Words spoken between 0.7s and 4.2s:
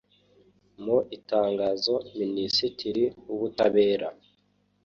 Mu itangazo Minisitiri w’Ubutabera